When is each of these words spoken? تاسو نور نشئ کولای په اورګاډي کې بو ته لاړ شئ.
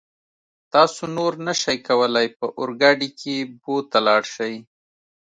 تاسو 0.73 1.01
نور 1.17 1.31
نشئ 1.45 1.77
کولای 1.87 2.27
په 2.37 2.45
اورګاډي 2.59 3.09
کې 3.19 3.35
بو 3.61 3.75
ته 3.91 3.99
لاړ 4.07 4.21
شئ. 4.33 4.53